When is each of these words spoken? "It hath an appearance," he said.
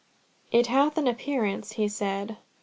"It 0.51 0.65
hath 0.65 0.97
an 0.97 1.05
appearance," 1.07 1.73
he 1.73 1.87
said. 1.87 2.37